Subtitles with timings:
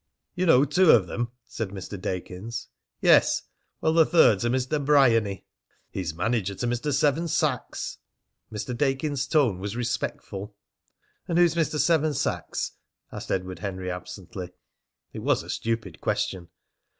[0.33, 1.95] "You know two of them?" said Mr.
[1.95, 2.69] Dakins.
[3.01, 3.43] "Yes."
[3.81, 4.83] "Well, the third's a Mr.
[4.83, 5.45] Bryany.
[5.91, 6.91] He's manager to Mr.
[6.91, 7.99] Seven Sachs."
[8.51, 8.75] Mr.
[8.75, 10.55] Dakins' tone was respectful.
[11.27, 11.77] "And who's Mr.
[11.79, 12.71] Seven Sachs?"
[13.11, 14.49] asked Edward Henry absently.
[15.13, 16.47] It was a stupid question.